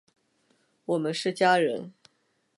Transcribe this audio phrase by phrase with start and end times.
[0.85, 1.93] 我们是家人！